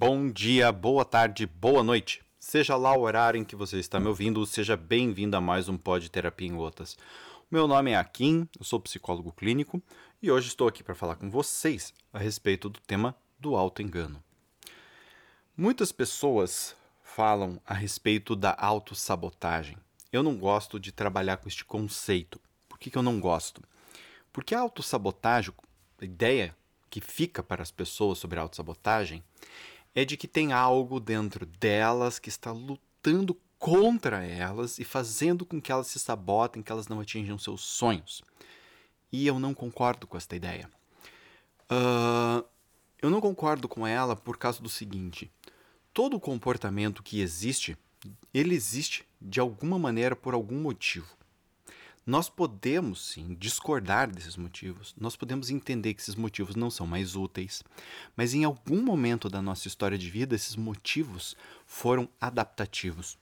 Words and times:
Bom 0.00 0.30
dia, 0.30 0.70
boa 0.70 1.04
tarde, 1.04 1.44
boa 1.44 1.82
noite. 1.82 2.22
Seja 2.38 2.76
lá 2.76 2.96
o 2.96 3.00
horário 3.00 3.36
em 3.36 3.44
que 3.44 3.56
você 3.56 3.80
está 3.80 3.98
me 3.98 4.06
ouvindo, 4.06 4.46
seja 4.46 4.76
bem-vindo 4.76 5.36
a 5.36 5.40
mais 5.40 5.68
um 5.68 5.76
Pod 5.76 6.08
Terapia 6.08 6.46
em 6.46 6.54
Gotas. 6.54 6.96
Meu 7.50 7.66
nome 7.66 7.90
é 7.90 7.96
Akin, 7.96 8.48
eu 8.56 8.64
sou 8.64 8.78
psicólogo 8.78 9.32
clínico 9.32 9.82
e 10.22 10.30
hoje 10.30 10.46
estou 10.46 10.68
aqui 10.68 10.84
para 10.84 10.94
falar 10.94 11.16
com 11.16 11.28
vocês 11.28 11.92
a 12.12 12.18
respeito 12.20 12.68
do 12.68 12.78
tema 12.78 13.12
do 13.40 13.56
auto-engano. 13.56 14.22
Muitas 15.56 15.90
pessoas 15.90 16.76
falam 17.02 17.60
a 17.66 17.74
respeito 17.74 18.36
da 18.36 18.54
autossabotagem. 18.56 19.76
Eu 20.12 20.22
não 20.22 20.36
gosto 20.36 20.78
de 20.78 20.92
trabalhar 20.92 21.38
com 21.38 21.48
este 21.48 21.64
conceito. 21.64 22.40
Por 22.68 22.78
que, 22.78 22.88
que 22.88 22.96
eu 22.96 23.02
não 23.02 23.18
gosto? 23.18 23.60
Porque 24.32 24.54
a 24.54 24.60
autossabotagem, 24.60 25.52
a 26.00 26.04
ideia 26.04 26.54
que 26.88 27.00
fica 27.00 27.42
para 27.42 27.62
as 27.62 27.72
pessoas 27.72 28.18
sobre 28.18 28.38
a 28.38 28.42
autossabotagem 28.42 29.24
é 30.00 30.04
de 30.04 30.16
que 30.16 30.28
tem 30.28 30.52
algo 30.52 31.00
dentro 31.00 31.44
delas 31.44 32.20
que 32.20 32.28
está 32.28 32.52
lutando 32.52 33.36
contra 33.58 34.24
elas 34.24 34.78
e 34.78 34.84
fazendo 34.84 35.44
com 35.44 35.60
que 35.60 35.72
elas 35.72 35.88
se 35.88 35.98
sabotem, 35.98 36.62
que 36.62 36.70
elas 36.70 36.86
não 36.86 37.00
atinjam 37.00 37.36
seus 37.36 37.62
sonhos. 37.62 38.22
E 39.10 39.26
eu 39.26 39.40
não 39.40 39.52
concordo 39.52 40.06
com 40.06 40.16
esta 40.16 40.36
ideia. 40.36 40.70
Uh, 41.64 42.46
eu 43.02 43.10
não 43.10 43.20
concordo 43.20 43.66
com 43.66 43.84
ela 43.84 44.14
por 44.14 44.38
causa 44.38 44.62
do 44.62 44.68
seguinte: 44.68 45.32
todo 45.92 46.20
comportamento 46.20 47.02
que 47.02 47.20
existe, 47.20 47.76
ele 48.32 48.54
existe 48.54 49.04
de 49.20 49.40
alguma 49.40 49.80
maneira 49.80 50.14
por 50.14 50.32
algum 50.32 50.60
motivo. 50.60 51.17
Nós 52.08 52.30
podemos 52.30 53.10
sim 53.10 53.36
discordar 53.38 54.10
desses 54.10 54.34
motivos, 54.34 54.94
nós 54.98 55.14
podemos 55.14 55.50
entender 55.50 55.92
que 55.92 56.00
esses 56.00 56.14
motivos 56.14 56.56
não 56.56 56.70
são 56.70 56.86
mais 56.86 57.14
úteis, 57.14 57.62
mas 58.16 58.32
em 58.32 58.44
algum 58.44 58.82
momento 58.82 59.28
da 59.28 59.42
nossa 59.42 59.68
história 59.68 59.98
de 59.98 60.08
vida, 60.08 60.34
esses 60.34 60.56
motivos 60.56 61.36
foram 61.66 62.08
adaptativos. 62.18 63.18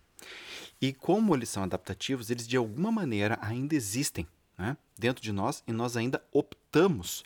E 0.80 0.92
como 0.92 1.34
eles 1.34 1.48
são 1.48 1.64
adaptativos, 1.64 2.30
eles 2.30 2.46
de 2.46 2.56
alguma 2.56 2.92
maneira 2.92 3.36
ainda 3.42 3.74
existem 3.74 4.24
né, 4.56 4.76
dentro 4.96 5.20
de 5.20 5.32
nós 5.32 5.64
e 5.66 5.72
nós 5.72 5.96
ainda 5.96 6.22
optamos 6.30 7.24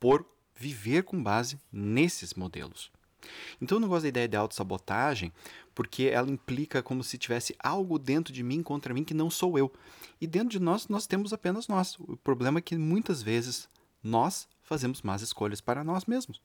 por 0.00 0.24
viver 0.56 1.02
com 1.02 1.22
base 1.22 1.60
nesses 1.70 2.32
modelos. 2.32 2.90
Então 3.60 3.76
eu 3.76 3.80
não 3.80 3.88
gosto 3.88 4.04
da 4.04 4.08
ideia 4.08 4.28
de 4.28 4.36
autossabotagem, 4.36 5.30
porque 5.74 6.04
ela 6.04 6.30
implica 6.30 6.82
como 6.82 7.02
se 7.02 7.18
tivesse 7.18 7.54
algo 7.58 7.98
dentro 7.98 8.32
de 8.32 8.42
mim 8.42 8.62
contra 8.62 8.94
mim 8.94 9.04
que 9.04 9.14
não 9.14 9.30
sou 9.30 9.58
eu. 9.58 9.72
E 10.20 10.26
dentro 10.26 10.50
de 10.50 10.60
nós, 10.60 10.88
nós 10.88 11.06
temos 11.06 11.32
apenas 11.32 11.68
nós. 11.68 11.96
O 11.98 12.16
problema 12.16 12.58
é 12.58 12.62
que 12.62 12.76
muitas 12.76 13.22
vezes 13.22 13.68
nós 14.02 14.48
fazemos 14.62 15.02
más 15.02 15.22
escolhas 15.22 15.60
para 15.60 15.84
nós 15.84 16.04
mesmos. 16.04 16.40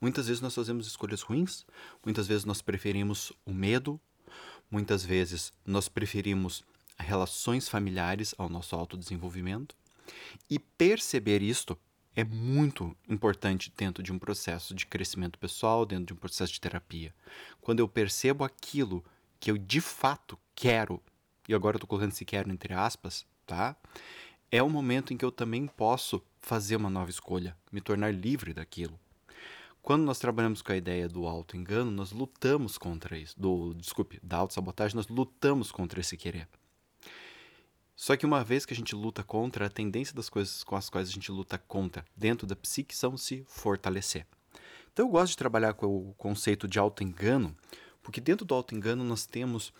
Muitas 0.00 0.26
vezes 0.26 0.40
nós 0.40 0.54
fazemos 0.54 0.86
escolhas 0.86 1.22
ruins, 1.22 1.64
muitas 2.04 2.26
vezes 2.26 2.44
nós 2.44 2.60
preferimos 2.60 3.32
o 3.44 3.52
medo, 3.52 4.00
muitas 4.70 5.04
vezes 5.04 5.52
nós 5.64 5.88
preferimos 5.88 6.62
relações 6.98 7.68
familiares 7.68 8.34
ao 8.36 8.48
nosso 8.48 8.76
autodesenvolvimento. 8.76 9.74
E 10.48 10.58
perceber 10.58 11.42
isto 11.42 11.78
é 12.20 12.24
muito 12.24 12.94
importante 13.08 13.72
dentro 13.76 14.02
de 14.02 14.12
um 14.12 14.18
processo 14.18 14.74
de 14.74 14.86
crescimento 14.86 15.38
pessoal, 15.38 15.86
dentro 15.86 16.06
de 16.06 16.12
um 16.12 16.16
processo 16.16 16.52
de 16.52 16.60
terapia. 16.60 17.14
Quando 17.60 17.80
eu 17.80 17.88
percebo 17.88 18.44
aquilo 18.44 19.02
que 19.38 19.50
eu 19.50 19.56
de 19.56 19.80
fato 19.80 20.38
quero, 20.54 21.02
e 21.48 21.54
agora 21.54 21.76
eu 21.76 21.78
estou 21.78 21.88
colocando 21.88 22.12
esse 22.12 22.24
quero 22.24 22.50
entre 22.50 22.74
aspas, 22.74 23.26
tá? 23.46 23.74
É 24.50 24.62
o 24.62 24.68
momento 24.68 25.14
em 25.14 25.16
que 25.16 25.24
eu 25.24 25.32
também 25.32 25.66
posso 25.66 26.22
fazer 26.40 26.76
uma 26.76 26.90
nova 26.90 27.10
escolha, 27.10 27.56
me 27.72 27.80
tornar 27.80 28.12
livre 28.12 28.52
daquilo. 28.52 28.98
Quando 29.80 30.02
nós 30.02 30.18
trabalhamos 30.18 30.60
com 30.60 30.72
a 30.72 30.76
ideia 30.76 31.08
do 31.08 31.26
auto-engano, 31.26 31.90
nós 31.90 32.12
lutamos 32.12 32.76
contra 32.76 33.16
isso. 33.16 33.34
Do, 33.40 33.72
desculpe, 33.72 34.20
da 34.22 34.36
auto-sabotagem, 34.36 34.94
nós 34.94 35.08
lutamos 35.08 35.72
contra 35.72 36.00
esse 36.00 36.18
querer. 36.18 36.46
Só 38.00 38.16
que 38.16 38.24
uma 38.24 38.42
vez 38.42 38.64
que 38.64 38.72
a 38.72 38.76
gente 38.76 38.94
luta 38.94 39.22
contra, 39.22 39.66
a 39.66 39.68
tendência 39.68 40.14
das 40.14 40.30
coisas 40.30 40.64
com 40.64 40.74
as 40.74 40.88
quais 40.88 41.10
a 41.10 41.12
gente 41.12 41.30
luta 41.30 41.58
contra 41.58 42.02
dentro 42.16 42.46
da 42.46 42.56
psique 42.56 42.96
são 42.96 43.14
se 43.14 43.44
fortalecer. 43.46 44.26
Então 44.90 45.04
eu 45.04 45.10
gosto 45.10 45.32
de 45.32 45.36
trabalhar 45.36 45.74
com 45.74 46.08
o 46.08 46.14
conceito 46.14 46.66
de 46.66 46.78
auto-engano, 46.78 47.54
porque 48.02 48.18
dentro 48.18 48.46
do 48.46 48.54
auto-engano 48.54 49.04
nós 49.04 49.26
temos 49.26 49.70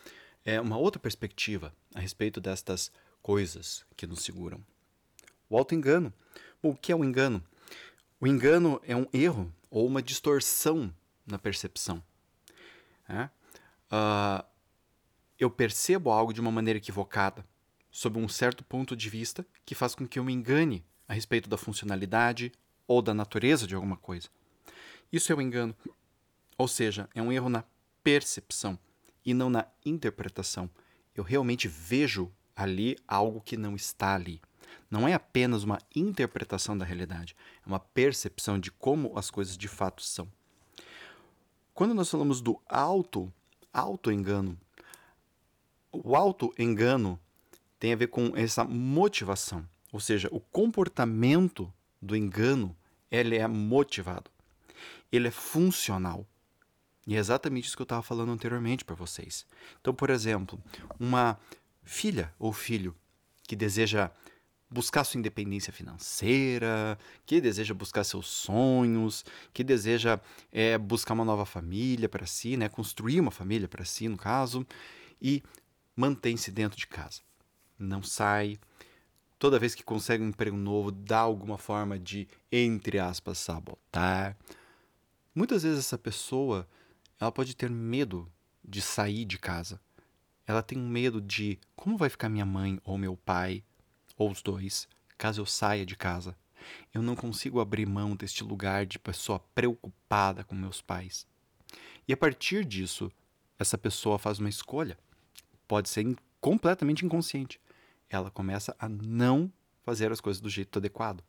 é, 0.44 0.60
uma 0.60 0.76
outra 0.76 1.00
perspectiva 1.00 1.74
a 1.94 2.00
respeito 2.00 2.42
destas 2.42 2.92
coisas 3.22 3.86
que 3.96 4.06
nos 4.06 4.22
seguram. 4.22 4.62
O 5.48 5.56
auto-engano. 5.56 6.12
o 6.62 6.74
que 6.74 6.92
é 6.92 6.94
o 6.94 7.02
engano? 7.02 7.42
O 8.20 8.26
engano 8.26 8.82
é 8.84 8.94
um 8.94 9.06
erro 9.14 9.50
ou 9.70 9.86
uma 9.86 10.02
distorção 10.02 10.94
na 11.26 11.38
percepção. 11.38 12.02
É? 13.08 13.30
Uh, 13.90 14.44
eu 15.38 15.50
percebo 15.50 16.10
algo 16.10 16.34
de 16.34 16.40
uma 16.42 16.52
maneira 16.52 16.76
equivocada 16.76 17.48
sob 17.90 18.18
um 18.18 18.28
certo 18.28 18.64
ponto 18.64 18.96
de 18.96 19.08
vista 19.08 19.46
que 19.64 19.74
faz 19.74 19.94
com 19.94 20.06
que 20.06 20.18
eu 20.18 20.24
me 20.24 20.32
engane 20.32 20.84
a 21.08 21.12
respeito 21.12 21.48
da 21.48 21.56
funcionalidade 21.56 22.52
ou 22.86 23.02
da 23.02 23.12
natureza 23.12 23.66
de 23.66 23.74
alguma 23.74 23.96
coisa. 23.96 24.28
Isso 25.12 25.32
é 25.32 25.36
um 25.36 25.40
engano. 25.40 25.74
Ou 26.56 26.68
seja, 26.68 27.08
é 27.14 27.22
um 27.22 27.32
erro 27.32 27.48
na 27.48 27.64
percepção 28.02 28.78
e 29.24 29.34
não 29.34 29.50
na 29.50 29.66
interpretação. 29.84 30.70
Eu 31.14 31.24
realmente 31.24 31.66
vejo 31.66 32.30
ali 32.54 32.96
algo 33.08 33.40
que 33.40 33.56
não 33.56 33.74
está 33.74 34.14
ali. 34.14 34.40
Não 34.90 35.06
é 35.06 35.14
apenas 35.14 35.62
uma 35.64 35.78
interpretação 35.94 36.76
da 36.76 36.84
realidade, 36.84 37.36
é 37.64 37.68
uma 37.68 37.80
percepção 37.80 38.58
de 38.58 38.70
como 38.70 39.16
as 39.16 39.30
coisas 39.30 39.56
de 39.56 39.68
fato 39.68 40.02
são. 40.02 40.28
Quando 41.72 41.94
nós 41.94 42.10
falamos 42.10 42.40
do 42.40 42.60
auto, 42.68 43.32
auto-engano, 43.72 44.58
o 45.92 46.14
auto-engano 46.14 47.18
tem 47.80 47.94
a 47.94 47.96
ver 47.96 48.08
com 48.08 48.32
essa 48.36 48.62
motivação. 48.62 49.66
Ou 49.90 49.98
seja, 49.98 50.28
o 50.30 50.38
comportamento 50.38 51.72
do 52.00 52.14
engano 52.14 52.76
ele 53.10 53.36
é 53.36 53.48
motivado. 53.48 54.30
Ele 55.10 55.26
é 55.26 55.30
funcional. 55.32 56.24
E 57.06 57.16
é 57.16 57.18
exatamente 57.18 57.66
isso 57.66 57.76
que 57.76 57.82
eu 57.82 57.84
estava 57.84 58.02
falando 58.02 58.30
anteriormente 58.30 58.84
para 58.84 58.94
vocês. 58.94 59.46
Então, 59.80 59.94
por 59.94 60.10
exemplo, 60.10 60.62
uma 61.00 61.40
filha 61.82 62.32
ou 62.38 62.52
filho 62.52 62.94
que 63.48 63.56
deseja 63.56 64.10
buscar 64.70 65.02
sua 65.02 65.18
independência 65.18 65.72
financeira, 65.72 66.96
que 67.26 67.40
deseja 67.40 67.74
buscar 67.74 68.04
seus 68.04 68.28
sonhos, 68.28 69.24
que 69.52 69.64
deseja 69.64 70.20
é, 70.52 70.78
buscar 70.78 71.14
uma 71.14 71.24
nova 71.24 71.44
família 71.44 72.08
para 72.08 72.26
si, 72.26 72.56
né, 72.56 72.68
construir 72.68 73.18
uma 73.18 73.32
família 73.32 73.66
para 73.66 73.84
si, 73.84 74.06
no 74.06 74.16
caso, 74.16 74.64
e 75.20 75.42
mantém-se 75.96 76.52
dentro 76.52 76.78
de 76.78 76.86
casa 76.86 77.22
não 77.82 78.02
sai. 78.02 78.58
Toda 79.38 79.58
vez 79.58 79.74
que 79.74 79.82
consegue 79.82 80.22
um 80.22 80.28
emprego 80.28 80.56
novo, 80.56 80.90
dá 80.90 81.20
alguma 81.20 81.56
forma 81.56 81.98
de, 81.98 82.28
entre 82.52 82.98
aspas, 82.98 83.38
sabotar. 83.38 84.36
Muitas 85.34 85.62
vezes 85.62 85.78
essa 85.78 85.96
pessoa, 85.96 86.68
ela 87.18 87.32
pode 87.32 87.56
ter 87.56 87.70
medo 87.70 88.30
de 88.62 88.82
sair 88.82 89.24
de 89.24 89.38
casa. 89.38 89.80
Ela 90.46 90.62
tem 90.62 90.76
um 90.76 90.88
medo 90.88 91.20
de 91.20 91.58
como 91.74 91.96
vai 91.96 92.10
ficar 92.10 92.28
minha 92.28 92.44
mãe 92.44 92.78
ou 92.84 92.98
meu 92.98 93.16
pai, 93.16 93.64
ou 94.16 94.30
os 94.30 94.42
dois, 94.42 94.86
caso 95.16 95.40
eu 95.40 95.46
saia 95.46 95.86
de 95.86 95.96
casa. 95.96 96.36
Eu 96.92 97.00
não 97.00 97.16
consigo 97.16 97.60
abrir 97.60 97.86
mão 97.86 98.14
deste 98.14 98.44
lugar 98.44 98.84
de 98.84 98.98
pessoa 98.98 99.38
preocupada 99.54 100.44
com 100.44 100.54
meus 100.54 100.82
pais. 100.82 101.26
E 102.06 102.12
a 102.12 102.16
partir 102.16 102.64
disso, 102.64 103.10
essa 103.58 103.78
pessoa 103.78 104.18
faz 104.18 104.38
uma 104.38 104.48
escolha. 104.48 104.98
Pode 105.66 105.88
ser 105.88 106.14
completamente 106.40 107.06
inconsciente 107.06 107.58
ela 108.10 108.30
começa 108.30 108.74
a 108.78 108.88
não 108.88 109.50
fazer 109.82 110.12
as 110.12 110.20
coisas 110.20 110.40
do 110.40 110.50
jeito 110.50 110.78
adequado. 110.78 111.22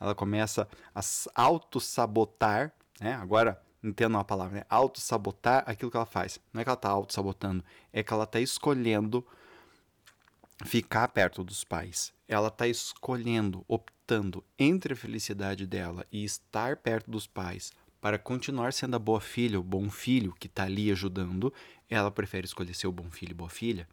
Ela 0.00 0.14
começa 0.14 0.68
a 0.94 1.02
auto-sabotar, 1.34 2.72
né? 3.00 3.14
Agora, 3.14 3.60
entendo 3.82 4.16
a 4.16 4.24
palavra, 4.24 4.60
né? 4.60 4.64
Auto-sabotar 4.70 5.64
aquilo 5.66 5.90
que 5.90 5.96
ela 5.96 6.06
faz. 6.06 6.40
Não 6.52 6.60
é 6.60 6.64
que 6.64 6.70
ela 6.70 6.78
está 6.78 6.88
auto-sabotando, 6.88 7.64
é 7.92 8.02
que 8.02 8.12
ela 8.12 8.24
está 8.24 8.40
escolhendo 8.40 9.26
ficar 10.64 11.08
perto 11.08 11.44
dos 11.44 11.64
pais. 11.64 12.12
Ela 12.26 12.48
está 12.48 12.66
escolhendo, 12.66 13.64
optando 13.68 14.44
entre 14.58 14.94
a 14.94 14.96
felicidade 14.96 15.66
dela 15.66 16.06
e 16.10 16.24
estar 16.24 16.76
perto 16.76 17.10
dos 17.10 17.26
pais 17.26 17.72
para 18.00 18.18
continuar 18.18 18.72
sendo 18.72 18.96
a 18.96 18.98
boa 18.98 19.20
filha, 19.20 19.58
o 19.58 19.62
bom 19.62 19.90
filho 19.90 20.32
que 20.38 20.46
está 20.46 20.64
ali 20.64 20.90
ajudando. 20.90 21.52
Ela 21.88 22.10
prefere 22.10 22.46
escolher 22.46 22.74
ser 22.74 22.86
o 22.86 22.92
bom 22.92 23.10
filho 23.10 23.32
e 23.32 23.34
boa 23.34 23.50
filha. 23.50 23.88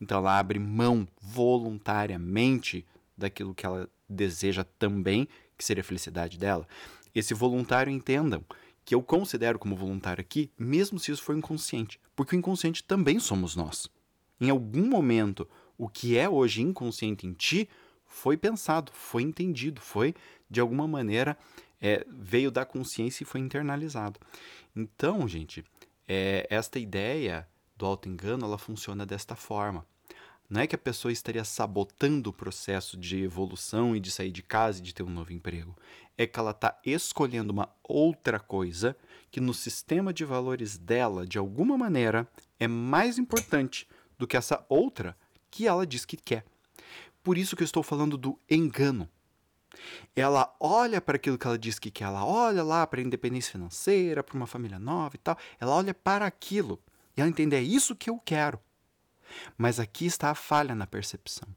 Então 0.00 0.18
ela 0.18 0.38
abre 0.38 0.58
mão 0.58 1.06
voluntariamente 1.20 2.84
daquilo 3.16 3.54
que 3.54 3.66
ela 3.66 3.88
deseja 4.08 4.64
também, 4.78 5.28
que 5.56 5.64
seria 5.64 5.82
a 5.82 5.84
felicidade 5.84 6.38
dela. 6.38 6.66
Esse 7.14 7.34
voluntário 7.34 7.92
entendam 7.92 8.44
que 8.84 8.94
eu 8.94 9.02
considero 9.02 9.58
como 9.58 9.76
voluntário 9.76 10.20
aqui, 10.20 10.50
mesmo 10.58 10.98
se 10.98 11.12
isso 11.12 11.22
for 11.22 11.36
inconsciente, 11.36 12.00
porque 12.16 12.34
o 12.34 12.38
inconsciente 12.38 12.82
também 12.82 13.20
somos 13.20 13.54
nós. 13.54 13.88
Em 14.40 14.50
algum 14.50 14.88
momento, 14.88 15.46
o 15.76 15.88
que 15.88 16.16
é 16.16 16.28
hoje 16.28 16.62
inconsciente 16.62 17.26
em 17.26 17.32
ti 17.32 17.68
foi 18.06 18.36
pensado, 18.36 18.90
foi 18.92 19.22
entendido, 19.22 19.80
foi 19.80 20.14
de 20.48 20.60
alguma 20.60 20.88
maneira 20.88 21.36
é, 21.80 22.04
veio 22.08 22.50
da 22.50 22.64
consciência 22.64 23.22
e 23.22 23.26
foi 23.26 23.40
internalizado. 23.40 24.18
Então, 24.74 25.26
gente, 25.28 25.64
é, 26.06 26.46
esta 26.50 26.78
ideia 26.78 27.48
do 27.80 27.86
auto-engano 27.86 28.44
ela 28.44 28.58
funciona 28.58 29.06
desta 29.06 29.34
forma. 29.34 29.86
Não 30.48 30.60
é 30.60 30.66
que 30.66 30.74
a 30.74 30.78
pessoa 30.78 31.10
estaria 31.10 31.44
sabotando 31.44 32.28
o 32.28 32.32
processo 32.32 32.96
de 32.96 33.22
evolução 33.22 33.96
e 33.96 34.00
de 34.00 34.10
sair 34.10 34.30
de 34.30 34.42
casa 34.42 34.80
e 34.80 34.82
de 34.82 34.92
ter 34.92 35.02
um 35.02 35.08
novo 35.08 35.32
emprego. 35.32 35.74
É 36.18 36.26
que 36.26 36.38
ela 36.38 36.50
está 36.50 36.78
escolhendo 36.84 37.52
uma 37.52 37.70
outra 37.82 38.38
coisa 38.38 38.96
que 39.30 39.40
no 39.40 39.54
sistema 39.54 40.12
de 40.12 40.24
valores 40.24 40.76
dela, 40.76 41.26
de 41.26 41.38
alguma 41.38 41.78
maneira, 41.78 42.28
é 42.58 42.68
mais 42.68 43.16
importante 43.16 43.88
do 44.18 44.26
que 44.26 44.36
essa 44.36 44.64
outra 44.68 45.16
que 45.50 45.66
ela 45.66 45.86
diz 45.86 46.04
que 46.04 46.16
quer. 46.16 46.44
Por 47.22 47.38
isso 47.38 47.56
que 47.56 47.62
eu 47.62 47.66
estou 47.66 47.82
falando 47.82 48.18
do 48.18 48.38
engano. 48.50 49.08
Ela 50.16 50.54
olha 50.58 51.00
para 51.00 51.16
aquilo 51.16 51.38
que 51.38 51.46
ela 51.46 51.58
diz 51.58 51.78
que 51.78 51.92
quer, 51.92 52.04
ela 52.04 52.26
olha 52.26 52.62
lá 52.62 52.84
para 52.86 53.00
a 53.00 53.04
independência 53.04 53.52
financeira, 53.52 54.22
para 54.22 54.36
uma 54.36 54.48
família 54.48 54.80
nova 54.80 55.14
e 55.14 55.18
tal, 55.18 55.38
ela 55.60 55.76
olha 55.76 55.94
para 55.94 56.26
aquilo 56.26 56.78
ela 57.20 57.30
entende, 57.30 57.56
é 57.56 57.62
isso 57.62 57.96
que 57.96 58.10
eu 58.10 58.18
quero. 58.18 58.60
Mas 59.56 59.78
aqui 59.78 60.06
está 60.06 60.30
a 60.30 60.34
falha 60.34 60.74
na 60.74 60.86
percepção, 60.86 61.48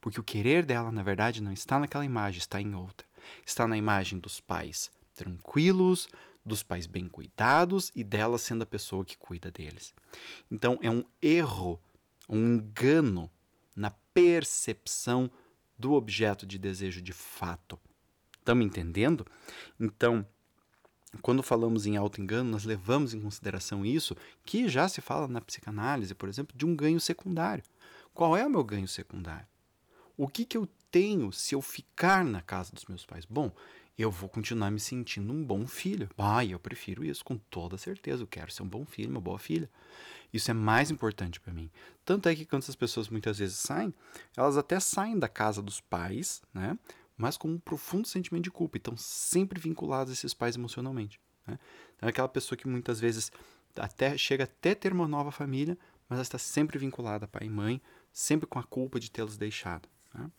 porque 0.00 0.20
o 0.20 0.24
querer 0.24 0.64
dela, 0.64 0.90
na 0.90 1.02
verdade, 1.02 1.42
não 1.42 1.52
está 1.52 1.78
naquela 1.78 2.04
imagem, 2.04 2.38
está 2.38 2.60
em 2.60 2.74
outra. 2.74 3.06
Está 3.44 3.68
na 3.68 3.76
imagem 3.76 4.18
dos 4.18 4.40
pais 4.40 4.90
tranquilos, 5.14 6.08
dos 6.44 6.62
pais 6.62 6.86
bem 6.86 7.06
cuidados 7.06 7.92
e 7.94 8.02
dela 8.02 8.38
sendo 8.38 8.62
a 8.62 8.66
pessoa 8.66 9.04
que 9.04 9.18
cuida 9.18 9.50
deles. 9.50 9.94
Então 10.50 10.78
é 10.82 10.90
um 10.90 11.04
erro, 11.20 11.80
um 12.28 12.54
engano 12.54 13.30
na 13.76 13.90
percepção 14.14 15.30
do 15.78 15.92
objeto 15.92 16.46
de 16.46 16.58
desejo 16.58 17.00
de 17.00 17.12
fato. 17.12 17.78
Estamos 18.38 18.64
entendendo? 18.64 19.26
Então, 19.78 20.26
quando 21.22 21.42
falamos 21.42 21.86
em 21.86 21.96
auto-engano, 21.96 22.50
nós 22.50 22.64
levamos 22.64 23.12
em 23.12 23.20
consideração 23.20 23.84
isso, 23.84 24.16
que 24.44 24.68
já 24.68 24.88
se 24.88 25.00
fala 25.00 25.26
na 25.26 25.40
psicanálise, 25.40 26.14
por 26.14 26.28
exemplo, 26.28 26.56
de 26.56 26.64
um 26.64 26.74
ganho 26.74 27.00
secundário. 27.00 27.64
Qual 28.14 28.36
é 28.36 28.46
o 28.46 28.50
meu 28.50 28.62
ganho 28.62 28.88
secundário? 28.88 29.46
O 30.16 30.28
que, 30.28 30.44
que 30.44 30.56
eu 30.56 30.68
tenho 30.90 31.32
se 31.32 31.54
eu 31.54 31.62
ficar 31.62 32.24
na 32.24 32.40
casa 32.40 32.72
dos 32.72 32.84
meus 32.84 33.04
pais? 33.04 33.24
Bom, 33.24 33.52
eu 33.98 34.10
vou 34.10 34.28
continuar 34.28 34.70
me 34.70 34.80
sentindo 34.80 35.32
um 35.32 35.44
bom 35.44 35.66
filho. 35.66 36.08
Ah, 36.16 36.44
eu 36.44 36.58
prefiro 36.58 37.04
isso 37.04 37.24
com 37.24 37.36
toda 37.36 37.76
certeza. 37.76 38.22
Eu 38.22 38.26
quero 38.26 38.52
ser 38.52 38.62
um 38.62 38.68
bom 38.68 38.84
filho, 38.84 39.10
uma 39.10 39.20
boa 39.20 39.38
filha. 39.38 39.68
Isso 40.32 40.50
é 40.50 40.54
mais 40.54 40.90
importante 40.90 41.40
para 41.40 41.52
mim. 41.52 41.70
Tanto 42.04 42.28
é 42.28 42.34
que 42.34 42.46
quando 42.46 42.62
essas 42.62 42.76
pessoas 42.76 43.08
muitas 43.08 43.38
vezes 43.38 43.56
saem, 43.56 43.92
elas 44.36 44.56
até 44.56 44.78
saem 44.78 45.18
da 45.18 45.28
casa 45.28 45.60
dos 45.60 45.80
pais, 45.80 46.42
né? 46.54 46.78
Mas 47.20 47.36
com 47.36 47.48
um 47.48 47.58
profundo 47.58 48.08
sentimento 48.08 48.44
de 48.44 48.50
culpa. 48.50 48.78
Então, 48.78 48.96
sempre 48.96 49.60
vinculados 49.60 50.10
a 50.10 50.14
esses 50.14 50.32
pais 50.32 50.56
emocionalmente. 50.56 51.20
Né? 51.46 51.58
Então, 51.94 52.06
é 52.06 52.10
aquela 52.10 52.28
pessoa 52.28 52.56
que 52.56 52.66
muitas 52.66 52.98
vezes 52.98 53.30
até 53.76 54.16
chega 54.16 54.44
até 54.44 54.74
ter 54.74 54.92
uma 54.92 55.06
nova 55.06 55.30
família, 55.30 55.76
mas 56.08 56.18
está 56.20 56.38
sempre 56.38 56.78
vinculada 56.78 57.26
a 57.26 57.28
pai 57.28 57.46
e 57.46 57.50
mãe, 57.50 57.80
sempre 58.10 58.46
com 58.46 58.58
a 58.58 58.62
culpa 58.62 58.98
de 58.98 59.10
tê-los 59.10 59.36
deixado. 59.36 59.86
Né? 60.14 60.30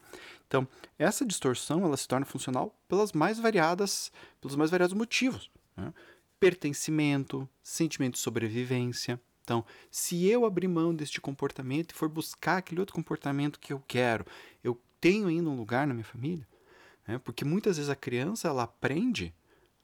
Então, 0.48 0.68
essa 0.98 1.24
distorção 1.24 1.86
ela 1.86 1.96
se 1.96 2.08
torna 2.08 2.26
funcional 2.26 2.76
pelas 2.88 3.14
mais 3.14 3.38
variadas, 3.38 4.12
pelos 4.42 4.56
mais 4.56 4.72
variados 4.72 4.96
motivos. 4.96 5.52
Né? 5.78 5.94
Pertencimento, 6.40 7.48
sentimento 7.62 8.14
de 8.14 8.20
sobrevivência. 8.20 9.22
Então, 9.44 9.64
se 9.92 10.26
eu 10.26 10.46
abrir 10.46 10.68
mão 10.68 10.96
deste 10.96 11.22
comportamento 11.22 11.92
e 11.92 11.96
for 11.96 12.10
buscar 12.10 12.58
aquele 12.58 12.80
outro 12.80 12.96
comportamento 12.96 13.60
que 13.60 13.72
eu 13.72 13.84
quero, 13.88 14.26
eu 14.64 14.82
tenho 15.00 15.28
ainda 15.28 15.48
um 15.48 15.56
lugar 15.56 15.86
na 15.86 15.94
minha 15.94 16.04
família? 16.04 16.48
Né? 17.08 17.18
Porque 17.20 17.46
muitas 17.46 17.78
vezes 17.78 17.90
a 17.90 17.96
criança 17.96 18.48
ela 18.48 18.64
aprende 18.64 19.34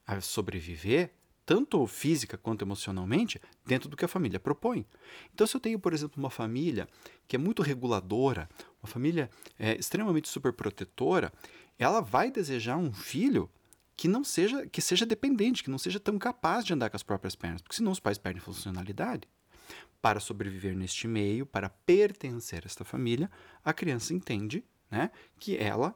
a 0.06 0.20
sobreviver, 0.20 1.12
tanto 1.44 1.86
física 1.86 2.36
quanto 2.36 2.64
emocionalmente, 2.64 3.40
dentro 3.64 3.88
do 3.88 3.96
que 3.96 4.04
a 4.04 4.08
família 4.08 4.38
propõe. 4.38 4.86
Então, 5.32 5.46
se 5.46 5.56
eu 5.56 5.60
tenho, 5.60 5.78
por 5.78 5.92
exemplo, 5.92 6.18
uma 6.18 6.30
família 6.30 6.88
que 7.26 7.36
é 7.36 7.38
muito 7.38 7.62
reguladora, 7.62 8.48
uma 8.82 8.88
família 8.88 9.30
é, 9.58 9.76
extremamente 9.76 10.28
superprotetora, 10.28 11.32
ela 11.78 12.00
vai 12.00 12.30
desejar 12.30 12.76
um 12.76 12.92
filho 12.92 13.50
que 13.96 14.06
não 14.06 14.22
seja 14.22 14.64
que 14.66 14.80
seja 14.80 15.04
dependente, 15.04 15.62
que 15.62 15.70
não 15.70 15.76
seja 15.76 15.98
tão 15.98 16.18
capaz 16.18 16.64
de 16.64 16.72
andar 16.72 16.88
com 16.88 16.96
as 16.96 17.02
próprias 17.02 17.34
pernas, 17.34 17.60
porque 17.60 17.74
senão 17.74 17.90
os 17.90 17.98
pais 17.98 18.16
perdem 18.16 18.40
funcionalidade. 18.40 19.28
Para 20.00 20.20
sobreviver 20.20 20.76
neste 20.76 21.08
meio, 21.08 21.44
para 21.44 21.68
pertencer 21.68 22.62
a 22.62 22.66
esta 22.66 22.84
família, 22.84 23.28
a 23.64 23.72
criança 23.72 24.14
entende 24.14 24.64
né, 24.88 25.10
que 25.38 25.56
ela 25.56 25.94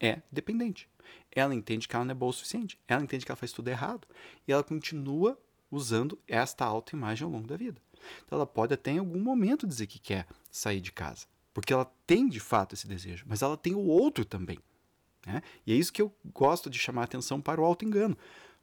é 0.00 0.20
dependente. 0.30 0.88
Ela 1.30 1.54
entende 1.54 1.86
que 1.86 1.94
ela 1.94 2.04
não 2.04 2.12
é 2.12 2.14
boa 2.14 2.30
o 2.30 2.32
suficiente. 2.32 2.78
Ela 2.88 3.02
entende 3.02 3.24
que 3.24 3.30
ela 3.30 3.36
faz 3.36 3.52
tudo 3.52 3.68
errado. 3.68 4.06
E 4.46 4.52
ela 4.52 4.62
continua 4.62 5.38
usando 5.70 6.18
esta 6.26 6.64
autoimagem 6.64 7.24
ao 7.24 7.30
longo 7.30 7.46
da 7.46 7.56
vida. 7.56 7.80
Então 8.24 8.36
ela 8.36 8.46
pode 8.46 8.74
até 8.74 8.92
em 8.92 8.98
algum 8.98 9.20
momento 9.20 9.66
dizer 9.66 9.86
que 9.86 9.98
quer 9.98 10.26
sair 10.50 10.80
de 10.80 10.92
casa. 10.92 11.26
Porque 11.52 11.72
ela 11.72 11.90
tem 12.06 12.28
de 12.28 12.40
fato 12.40 12.74
esse 12.74 12.86
desejo. 12.86 13.24
Mas 13.26 13.42
ela 13.42 13.56
tem 13.56 13.74
o 13.74 13.86
outro 13.86 14.24
também. 14.24 14.58
Né? 15.26 15.42
E 15.66 15.72
é 15.72 15.76
isso 15.76 15.92
que 15.92 16.02
eu 16.02 16.14
gosto 16.32 16.70
de 16.70 16.78
chamar 16.78 17.02
a 17.02 17.04
atenção 17.04 17.40
para 17.40 17.60
o 17.60 17.64
auto-engano. 17.64 18.16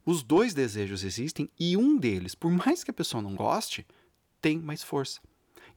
Os 0.06 0.22
dois 0.22 0.52
desejos 0.54 1.02
existem 1.02 1.50
e 1.58 1.76
um 1.76 1.96
deles, 1.96 2.34
por 2.34 2.50
mais 2.50 2.84
que 2.84 2.90
a 2.90 2.94
pessoa 2.94 3.22
não 3.22 3.34
goste, 3.34 3.86
tem 4.40 4.58
mais 4.58 4.82
força. 4.82 5.20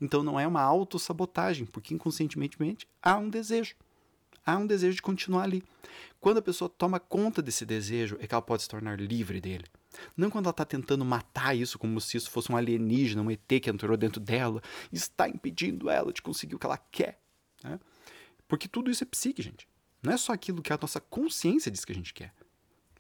Então 0.02 0.22
não 0.22 0.40
é 0.40 0.46
uma 0.46 0.62
autossabotagem, 0.62 1.66
porque 1.66 1.94
inconscientemente 1.94 2.88
há 3.02 3.18
um 3.18 3.30
desejo 3.30 3.76
há 4.48 4.58
um 4.58 4.66
desejo 4.66 4.96
de 4.96 5.02
continuar 5.02 5.44
ali. 5.44 5.62
Quando 6.20 6.38
a 6.38 6.42
pessoa 6.42 6.70
toma 6.70 7.00
conta 7.00 7.42
desse 7.42 7.66
desejo, 7.66 8.18
é 8.20 8.26
que 8.26 8.34
ela 8.34 8.42
pode 8.42 8.64
se 8.64 8.70
tornar 8.70 9.00
livre 9.00 9.42
dele. 9.42 9.66
Não 10.16 10.30
quando 10.30 10.46
ela 10.46 10.52
está 10.52 10.66
tentando 10.66 11.04
matar 11.04 11.56
isso 11.56 11.78
como 11.78 12.00
se 12.00 12.18
isso 12.18 12.32
fosse 12.32 12.52
um 12.52 12.56
alienígena, 12.58 13.22
um 13.22 13.30
ET 13.30 13.48
que 13.62 13.70
entrou 13.70 13.96
dentro 13.98 14.20
dela 14.20 14.62
está 14.92 15.28
impedindo 15.28 15.90
ela 15.90 16.14
de 16.14 16.22
conseguir 16.22 16.56
o 16.56 16.60
que 16.60 16.66
ela 16.66 16.78
quer. 16.78 17.20
Né? 17.64 17.80
Porque 18.48 18.68
tudo 18.68 18.90
isso 18.90 19.04
é 19.04 19.08
psique, 19.08 19.42
gente. 19.42 19.68
Não 20.02 20.14
é 20.14 20.18
só 20.18 20.32
aquilo 20.32 20.62
que 20.62 20.72
a 20.72 20.80
nossa 20.80 21.02
consciência 21.02 21.70
diz 21.70 21.84
que 21.84 21.92
a 21.92 21.96
gente 21.96 22.14
quer. 22.14 22.34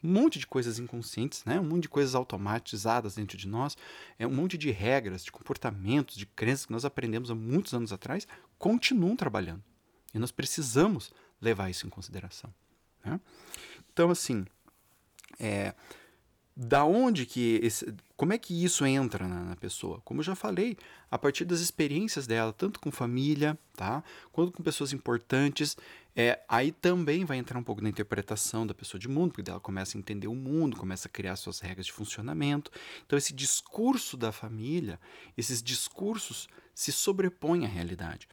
Um 0.03 0.11
monte 0.11 0.37
de 0.37 0.45
coisas 0.45 0.77
inconscientes, 0.77 1.43
né? 1.45 1.59
um 1.59 1.63
monte 1.63 1.83
de 1.83 1.89
coisas 1.89 2.13
automatizadas 2.13 3.15
dentro 3.15 3.37
de 3.37 3.47
nós, 3.47 3.75
é 4.19 4.27
um 4.27 4.33
monte 4.33 4.57
de 4.57 4.69
regras, 4.69 5.23
de 5.23 5.31
comportamentos, 5.31 6.15
de 6.15 6.25
crenças 6.25 6.65
que 6.65 6.71
nós 6.71 6.85
aprendemos 6.85 7.31
há 7.31 7.35
muitos 7.35 7.73
anos 7.73 7.91
atrás, 7.91 8.27
continuam 8.59 9.15
trabalhando. 9.15 9.63
E 10.13 10.19
nós 10.19 10.31
precisamos 10.31 11.11
levar 11.41 11.69
isso 11.69 11.85
em 11.85 11.89
consideração. 11.89 12.53
Né? 13.03 13.19
Então, 13.91 14.09
assim, 14.09 14.45
é, 15.39 15.73
da 16.55 16.83
onde 16.83 17.25
que 17.25 17.59
esse, 17.61 17.93
como 18.15 18.33
é 18.33 18.37
que 18.37 18.63
isso 18.63 18.83
entra 18.83 19.27
na, 19.27 19.43
na, 19.43 19.55
pessoa? 19.55 20.01
Como 20.03 20.21
eu 20.21 20.23
já 20.23 20.33
falei, 20.33 20.75
a 21.09 21.17
partir 21.17 21.45
das 21.45 21.59
experiências 21.59 22.25
dela, 22.25 22.51
tanto 22.51 22.79
com 22.79 22.91
família, 22.91 23.57
tá, 23.75 24.03
quanto 24.31 24.51
com 24.51 24.63
pessoas 24.63 24.91
importantes, 24.91 25.77
é, 26.15 26.43
aí 26.49 26.71
também 26.71 27.23
vai 27.25 27.37
entrar 27.37 27.59
um 27.59 27.63
pouco 27.63 27.79
na 27.79 27.89
interpretação 27.89 28.65
da 28.65 28.73
pessoa 28.73 28.99
de 28.99 29.07
mundo, 29.07 29.33
porque 29.33 29.51
ela 29.51 29.59
começa 29.59 29.95
a 29.95 29.99
entender 29.99 30.27
o 30.27 30.33
mundo, 30.33 30.75
começa 30.75 31.07
a 31.07 31.11
criar 31.11 31.35
suas 31.35 31.59
regras 31.59 31.85
de 31.85 31.91
funcionamento. 31.91 32.71
Então 33.05 33.15
esse 33.15 33.33
discurso 33.33 34.17
da 34.17 34.31
família, 34.31 34.99
esses 35.37 35.61
discursos 35.61 36.47
se 36.73 36.91
sobrepõem 36.91 37.65
à 37.65 37.67
realidade. 37.67 38.27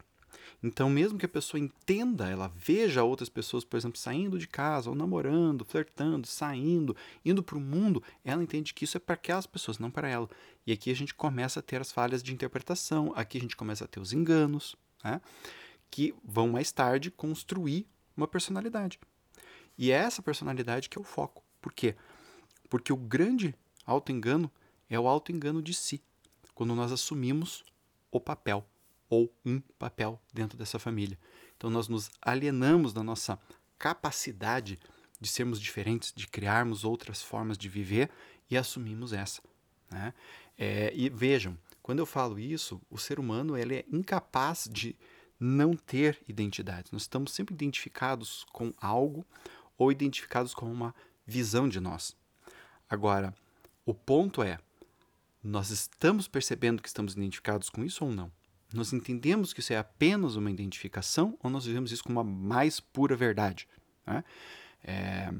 Então, 0.66 0.88
mesmo 0.88 1.18
que 1.18 1.26
a 1.26 1.28
pessoa 1.28 1.61
entenda, 1.61 2.26
ela 2.26 2.50
veja 2.56 3.04
outras 3.04 3.28
pessoas, 3.28 3.66
por 3.66 3.76
exemplo, 3.76 3.99
saindo 3.99 4.38
de 4.38 4.49
casa, 4.49 4.88
ou 4.88 4.97
namorando, 4.97 5.62
flertando, 5.62 6.26
saindo, 6.26 6.97
indo 7.23 7.42
para 7.42 7.59
o 7.59 7.61
mundo, 7.61 8.02
ela 8.25 8.42
entende 8.42 8.73
que 8.73 8.85
isso 8.85 8.97
é 8.97 9.00
para 9.00 9.14
aquelas 9.14 9.47
pessoas, 9.47 9.78
não 9.78 9.90
para 9.90 10.09
ela. 10.09 10.26
E 10.66 10.73
aqui 10.73 10.90
a 10.90 10.97
gente 10.97 11.12
começa 11.12 11.61
a 11.61 11.62
ter 11.62 11.83
as 11.83 11.92
falhas 11.92 12.23
de 12.23 12.33
interpretação, 12.33 13.12
aqui 13.14 13.37
a 13.37 13.40
gente 13.42 13.54
começa 13.54 13.85
a 13.85 13.87
ter 13.87 14.00
os 14.00 14.14
enganos, 14.14 14.75
né? 15.04 15.21
que 15.90 16.14
vão 16.25 16.49
mais 16.49 16.73
tarde 16.73 17.11
construir 17.11 17.87
uma 18.16 18.26
personalidade. 18.26 18.99
E 19.76 19.92
é 19.92 19.97
essa 19.97 20.23
personalidade 20.23 20.88
que 20.88 20.97
é 20.97 21.00
o 21.00 21.04
foco. 21.04 21.44
Por 21.61 21.75
quê? 21.75 21.94
Porque 22.71 22.90
o 22.90 22.97
grande 22.97 23.54
auto-engano 23.85 24.50
é 24.88 24.99
o 24.99 25.06
auto-engano 25.06 25.61
de 25.61 25.75
si, 25.75 26.02
quando 26.54 26.75
nós 26.75 26.90
assumimos 26.90 27.62
o 28.11 28.18
papel 28.18 28.66
ou 29.14 29.33
um 29.44 29.61
papel 29.78 30.21
dentro 30.33 30.59
dessa 30.59 30.78
família. 30.78 31.16
Então 31.56 31.71
nós 31.71 31.87
nos 31.87 32.11
alienamos 32.21 32.92
da 32.92 33.02
nossa 33.02 33.38
capacidade 33.78 34.78
de 35.21 35.28
sermos 35.28 35.61
diferentes, 35.61 36.12
de 36.12 36.26
criarmos 36.26 36.85
outras 36.85 37.23
formas 37.23 37.56
de 37.56 37.68
viver 37.68 38.11
e 38.50 38.56
assumimos 38.56 39.12
essa. 39.12 39.40
Né? 39.90 40.12
É, 40.59 40.92
e 40.94 41.09
vejam, 41.09 41.56
quando 41.80 42.00
eu 42.00 42.06
falo 42.06 42.38
isso, 42.38 42.80
o 42.90 42.99
ser 42.99 43.21
humano 43.21 43.56
ele 43.56 43.76
é 43.76 43.85
incapaz 43.90 44.68
de 44.71 44.97
não 45.38 45.76
ter 45.76 46.21
identidade. 46.28 46.92
Nós 46.92 47.02
estamos 47.02 47.33
sempre 47.33 47.54
identificados 47.54 48.44
com 48.52 48.73
algo 48.80 49.25
ou 49.78 49.92
identificados 49.92 50.54
com 50.54 50.71
uma 50.71 50.94
visão 51.25 51.68
de 51.68 51.78
nós. 51.78 52.16
Agora, 52.88 53.33
o 53.87 53.94
ponto 53.94 54.42
é, 54.42 54.59
nós 55.42 55.71
estamos 55.71 56.26
percebendo 56.26 56.83
que 56.83 56.88
estamos 56.88 57.14
identificados 57.14 57.71
com 57.71 57.85
isso 57.85 58.04
ou 58.04 58.11
não? 58.11 58.30
Nós 58.74 58.92
entendemos 58.92 59.52
que 59.52 59.60
isso 59.60 59.72
é 59.72 59.78
apenas 59.78 60.36
uma 60.36 60.50
identificação 60.50 61.38
ou 61.42 61.48
nós 61.48 61.64
vivemos 61.64 61.92
isso 61.92 62.02
como 62.02 62.20
uma 62.20 62.24
mais 62.24 62.80
pura 62.80 63.16
verdade? 63.16 63.68
Né? 64.06 64.24
É, 64.82 65.32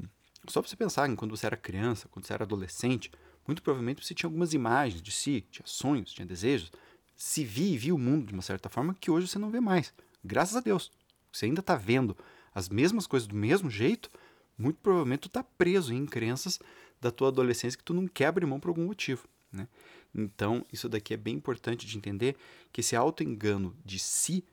só 0.47 0.61
você 0.61 0.75
pensar 0.75 1.09
em 1.09 1.15
quando 1.15 1.35
você 1.35 1.45
era 1.45 1.57
criança, 1.57 2.07
quando 2.09 2.25
você 2.25 2.33
era 2.33 2.43
adolescente, 2.43 3.11
muito 3.45 3.61
provavelmente 3.61 4.05
você 4.05 4.13
tinha 4.13 4.27
algumas 4.27 4.53
imagens 4.53 5.01
de 5.01 5.11
si, 5.11 5.45
tinha 5.51 5.65
sonhos, 5.67 6.13
tinha 6.13 6.25
desejos, 6.25 6.71
se 7.15 7.43
via 7.43 7.73
e 7.73 7.77
via 7.77 7.93
o 7.95 7.99
mundo 7.99 8.27
de 8.27 8.33
uma 8.33 8.41
certa 8.41 8.69
forma 8.69 8.95
que 8.99 9.11
hoje 9.11 9.27
você 9.27 9.37
não 9.37 9.49
vê 9.49 9.59
mais. 9.59 9.93
Graças 10.23 10.55
a 10.55 10.59
Deus. 10.59 10.91
Você 11.31 11.45
ainda 11.45 11.59
está 11.59 11.75
vendo 11.75 12.15
as 12.53 12.69
mesmas 12.69 13.05
coisas 13.05 13.27
do 13.27 13.35
mesmo 13.35 13.69
jeito, 13.69 14.09
muito 14.57 14.79
provavelmente 14.81 15.21
tu 15.21 15.27
está 15.27 15.43
preso 15.43 15.93
em 15.93 16.05
crenças 16.05 16.59
da 17.01 17.11
tua 17.11 17.27
adolescência 17.27 17.77
que 17.77 17.83
tu 17.83 17.93
não 17.93 18.07
quer 18.07 18.27
abrir 18.27 18.45
mão 18.45 18.59
por 18.59 18.69
algum 18.69 18.85
motivo. 18.85 19.27
Né? 19.51 19.67
Então, 20.15 20.65
isso 20.71 20.87
daqui 20.87 21.13
é 21.13 21.17
bem 21.17 21.35
importante 21.35 21.85
de 21.85 21.97
entender 21.97 22.37
que 22.71 22.79
esse 22.79 22.95
auto-engano 22.95 23.75
de 23.83 23.99
si, 23.99 24.45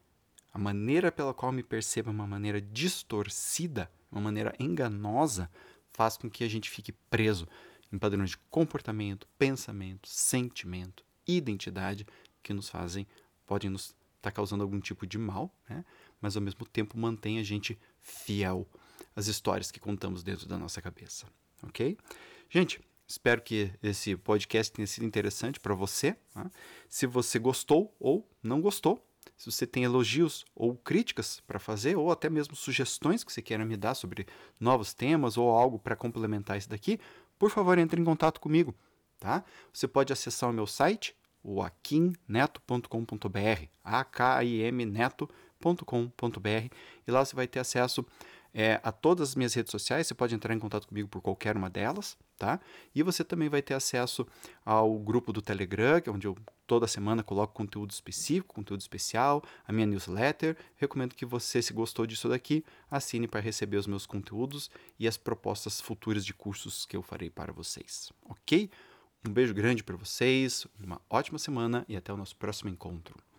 a 0.52 0.59
maneira 0.59 1.12
pela 1.12 1.33
qual 1.33 1.52
me 1.52 1.62
percebo 1.62 2.11
é 2.11 2.12
uma 2.12 2.26
maneira 2.26 2.61
distorcida, 2.61 3.88
uma 4.11 4.21
maneira 4.21 4.52
enganosa, 4.59 5.49
faz 5.92 6.16
com 6.16 6.28
que 6.28 6.42
a 6.42 6.49
gente 6.49 6.69
fique 6.69 6.90
preso 6.90 7.47
em 7.92 7.99
padrões 7.99 8.31
de 8.31 8.38
comportamento, 8.50 9.28
pensamento, 9.38 10.09
sentimento, 10.09 11.04
identidade 11.26 12.07
que 12.42 12.52
nos 12.52 12.69
fazem, 12.69 13.07
podem 13.47 13.71
nos 13.71 13.95
estar 14.16 14.31
tá 14.31 14.33
causando 14.33 14.64
algum 14.64 14.81
tipo 14.81 15.07
de 15.07 15.16
mal, 15.16 15.54
né? 15.69 15.85
mas 16.21 16.37
ao 16.37 16.42
mesmo 16.42 16.66
tempo 16.66 16.99
mantém 16.99 17.38
a 17.38 17.42
gente 17.42 17.78
fiel 18.00 18.66
às 19.14 19.28
histórias 19.28 19.71
que 19.71 19.78
contamos 19.78 20.23
dentro 20.23 20.49
da 20.49 20.59
nossa 20.59 20.83
cabeça, 20.83 21.26
ok? 21.62 21.97
Gente, 22.49 22.81
espero 23.12 23.42
que 23.42 23.71
esse 23.83 24.16
podcast 24.16 24.73
tenha 24.73 24.87
sido 24.87 25.04
interessante 25.04 25.61
para 25.61 25.75
você. 25.75 26.16
Tá? 26.33 26.50
Se 26.88 27.07
você 27.07 27.38
gostou 27.38 27.95
ou 28.00 28.26
não 28.42 28.61
gostou, 28.61 29.07
se 29.37 29.50
você 29.50 29.66
tem 29.66 29.85
elogios 29.85 30.45
ou 30.54 30.76
críticas 30.76 31.42
para 31.47 31.59
fazer, 31.59 31.97
ou 31.97 32.11
até 32.11 32.31
mesmo 32.31 32.57
sugestões 32.57 33.23
que 33.23 33.33
você 33.33 33.42
queira 33.42 33.66
me 33.66 33.76
dar 33.76 33.95
sobre 33.95 34.26
novos 34.59 34.95
temas 34.95 35.37
ou 35.37 35.50
algo 35.50 35.78
para 35.78 35.95
complementar 35.95 36.57
isso 36.57 36.71
daqui, 36.71 36.99
por 37.38 37.50
favor, 37.50 37.76
entre 37.78 38.00
em 38.00 38.04
contato 38.04 38.40
comigo. 38.40 38.75
Tá? 39.19 39.45
Você 39.73 39.87
pode 39.87 40.12
acessar 40.12 40.49
o 40.49 40.52
meu 40.52 40.66
site, 40.66 41.14
o 41.42 41.62
akimneto.com.br, 41.62 43.66
neto.com.br, 44.87 46.75
e 47.07 47.11
lá 47.11 47.25
você 47.25 47.37
vai 47.37 47.47
ter 47.47 47.59
acesso 47.59 48.07
é, 48.54 48.80
a 48.82 48.92
todas 48.92 49.30
as 49.30 49.35
minhas 49.35 49.54
redes 49.54 49.71
sociais, 49.71 50.06
você 50.06 50.14
pode 50.14 50.35
entrar 50.35 50.54
em 50.54 50.59
contato 50.59 50.87
comigo 50.87 51.09
por 51.09 51.23
qualquer 51.23 51.56
uma 51.56 51.71
delas, 51.71 52.16
tá? 52.37 52.61
E 52.94 53.02
você 53.02 53.25
também 53.25 53.49
vai 53.49 53.62
ter 53.62 53.75
acesso 53.75 54.26
ao 54.64 54.99
grupo 54.99 55.32
do 55.32 55.40
Telegram, 55.40 56.02
é 56.04 56.11
onde 56.11 56.26
eu 56.26 56.37
toda 56.66 56.87
semana 56.87 57.23
coloco 57.23 57.54
conteúdo 57.54 57.90
específico, 57.90 58.54
conteúdo 58.54 58.80
especial, 58.80 59.42
a 59.66 59.73
minha 59.73 59.87
newsletter. 59.87 60.56
Recomendo 60.76 61.14
que 61.14 61.25
você, 61.25 61.62
se 61.62 61.73
gostou 61.73 62.06
disso 62.06 62.28
daqui, 62.28 62.64
assine 62.90 63.26
para 63.26 63.40
receber 63.40 63.76
os 63.76 63.87
meus 63.87 64.06
conteúdos 64.06 64.71
e 64.99 65.06
as 65.06 65.16
propostas 65.16 65.80
futuras 65.80 66.25
de 66.25 66.35
cursos 66.35 66.85
que 66.85 66.97
eu 66.97 67.02
farei 67.02 67.30
para 67.30 67.52
vocês, 67.52 68.12
ok? 68.28 68.71
Um 69.26 69.32
beijo 69.32 69.54
grande 69.54 69.85
para 69.85 69.97
vocês, 69.97 70.66
uma 70.82 71.00
ótima 71.09 71.38
semana 71.38 71.85
e 71.88 71.97
até 71.97 72.12
o 72.12 72.16
nosso 72.16 72.35
próximo 72.37 72.71
encontro. 72.71 73.23